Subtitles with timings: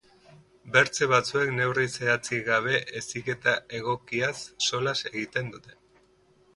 [0.77, 4.37] Bertze batzuek neurri zehatzik gabe heziketa egokiaz
[4.73, 5.81] solas egiten dute